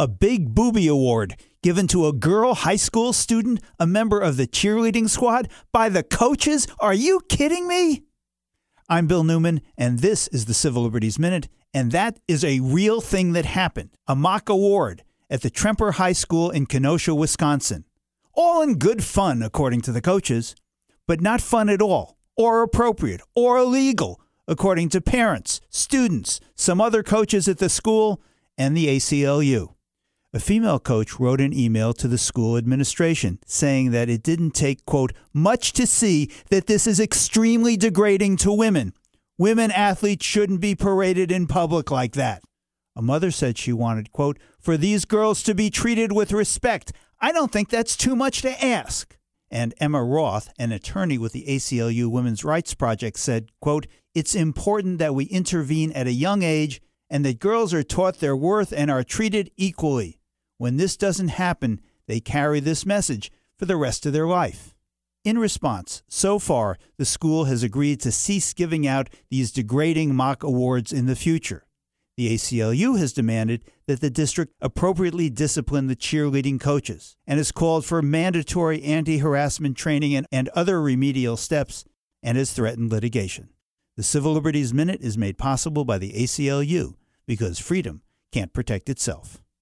A 0.00 0.08
big 0.08 0.54
booby 0.54 0.88
award 0.88 1.36
given 1.62 1.86
to 1.88 2.06
a 2.06 2.14
girl 2.14 2.54
high 2.54 2.76
school 2.76 3.12
student, 3.12 3.60
a 3.78 3.86
member 3.86 4.18
of 4.18 4.38
the 4.38 4.46
cheerleading 4.46 5.10
squad, 5.10 5.50
by 5.72 5.90
the 5.90 6.02
coaches? 6.02 6.66
Are 6.78 6.94
you 6.94 7.20
kidding 7.28 7.68
me? 7.68 8.04
I'm 8.88 9.06
Bill 9.06 9.24
Newman, 9.24 9.60
and 9.76 9.98
this 9.98 10.26
is 10.28 10.46
the 10.46 10.54
Civil 10.54 10.84
Liberties 10.84 11.18
Minute, 11.18 11.48
and 11.74 11.92
that 11.92 12.18
is 12.26 12.42
a 12.42 12.60
real 12.60 13.02
thing 13.02 13.34
that 13.34 13.44
happened 13.44 13.90
a 14.06 14.16
mock 14.16 14.48
award 14.48 15.04
at 15.28 15.42
the 15.42 15.50
Tremper 15.50 15.92
High 15.92 16.14
School 16.14 16.48
in 16.48 16.64
Kenosha, 16.64 17.14
Wisconsin. 17.14 17.84
All 18.32 18.62
in 18.62 18.78
good 18.78 19.04
fun, 19.04 19.42
according 19.42 19.82
to 19.82 19.92
the 19.92 20.00
coaches, 20.00 20.54
but 21.06 21.20
not 21.20 21.42
fun 21.42 21.68
at 21.68 21.82
all, 21.82 22.16
or 22.38 22.62
appropriate, 22.62 23.20
or 23.34 23.58
illegal, 23.58 24.18
according 24.48 24.88
to 24.88 25.02
parents, 25.02 25.60
students, 25.68 26.40
some 26.54 26.80
other 26.80 27.02
coaches 27.02 27.48
at 27.48 27.58
the 27.58 27.68
school, 27.68 28.22
and 28.56 28.74
the 28.74 28.86
ACLU. 28.86 29.74
A 30.32 30.38
female 30.38 30.78
coach 30.78 31.18
wrote 31.18 31.40
an 31.40 31.52
email 31.52 31.92
to 31.94 32.06
the 32.06 32.16
school 32.16 32.56
administration 32.56 33.40
saying 33.46 33.90
that 33.90 34.08
it 34.08 34.22
didn't 34.22 34.52
take, 34.52 34.86
quote, 34.86 35.12
much 35.32 35.72
to 35.72 35.88
see 35.88 36.30
that 36.50 36.68
this 36.68 36.86
is 36.86 37.00
extremely 37.00 37.76
degrading 37.76 38.36
to 38.36 38.52
women. 38.52 38.92
Women 39.38 39.72
athletes 39.72 40.24
shouldn't 40.24 40.60
be 40.60 40.76
paraded 40.76 41.32
in 41.32 41.48
public 41.48 41.90
like 41.90 42.12
that. 42.12 42.42
A 42.94 43.02
mother 43.02 43.32
said 43.32 43.58
she 43.58 43.72
wanted, 43.72 44.12
quote, 44.12 44.38
for 44.60 44.76
these 44.76 45.04
girls 45.04 45.42
to 45.42 45.54
be 45.54 45.68
treated 45.68 46.12
with 46.12 46.30
respect. 46.30 46.92
I 47.20 47.32
don't 47.32 47.50
think 47.50 47.68
that's 47.68 47.96
too 47.96 48.14
much 48.14 48.40
to 48.42 48.64
ask. 48.64 49.16
And 49.50 49.74
Emma 49.80 50.04
Roth, 50.04 50.48
an 50.60 50.70
attorney 50.70 51.18
with 51.18 51.32
the 51.32 51.46
ACLU 51.48 52.08
Women's 52.08 52.44
Rights 52.44 52.74
Project, 52.74 53.18
said, 53.18 53.48
quote, 53.60 53.88
it's 54.14 54.36
important 54.36 55.00
that 55.00 55.14
we 55.14 55.24
intervene 55.24 55.90
at 55.90 56.06
a 56.06 56.12
young 56.12 56.44
age 56.44 56.80
and 57.08 57.24
that 57.24 57.40
girls 57.40 57.74
are 57.74 57.82
taught 57.82 58.20
their 58.20 58.36
worth 58.36 58.72
and 58.72 58.92
are 58.92 59.02
treated 59.02 59.50
equally. 59.56 60.19
When 60.60 60.76
this 60.76 60.94
doesn't 60.98 61.28
happen, 61.28 61.80
they 62.06 62.20
carry 62.20 62.60
this 62.60 62.84
message 62.84 63.32
for 63.56 63.64
the 63.64 63.78
rest 63.78 64.04
of 64.04 64.12
their 64.12 64.26
life. 64.26 64.74
In 65.24 65.38
response, 65.38 66.02
so 66.06 66.38
far, 66.38 66.76
the 66.98 67.06
school 67.06 67.44
has 67.44 67.62
agreed 67.62 67.98
to 68.00 68.12
cease 68.12 68.52
giving 68.52 68.86
out 68.86 69.08
these 69.30 69.52
degrading 69.52 70.14
mock 70.14 70.42
awards 70.42 70.92
in 70.92 71.06
the 71.06 71.16
future. 71.16 71.64
The 72.18 72.34
ACLU 72.34 72.98
has 72.98 73.14
demanded 73.14 73.64
that 73.86 74.02
the 74.02 74.10
district 74.10 74.52
appropriately 74.60 75.30
discipline 75.30 75.86
the 75.86 75.96
cheerleading 75.96 76.60
coaches 76.60 77.16
and 77.26 77.38
has 77.38 77.52
called 77.52 77.86
for 77.86 78.02
mandatory 78.02 78.82
anti 78.82 79.16
harassment 79.16 79.78
training 79.78 80.14
and, 80.14 80.26
and 80.30 80.50
other 80.50 80.82
remedial 80.82 81.38
steps 81.38 81.86
and 82.22 82.36
has 82.36 82.52
threatened 82.52 82.92
litigation. 82.92 83.48
The 83.96 84.02
Civil 84.02 84.34
Liberties 84.34 84.74
Minute 84.74 85.00
is 85.00 85.16
made 85.16 85.38
possible 85.38 85.86
by 85.86 85.96
the 85.96 86.12
ACLU 86.12 86.96
because 87.24 87.58
freedom 87.58 88.02
can't 88.30 88.52
protect 88.52 88.90
itself. 88.90 89.40